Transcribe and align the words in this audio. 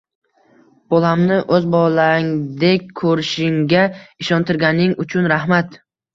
Bolamni 0.93 1.37
o`z 1.57 1.59
bolangdek 1.75 2.89
ko`rishingga 3.03 3.85
ishontirganing 4.27 4.99
uchun 5.07 5.31
ham 5.31 5.33
rahmat 5.37 5.81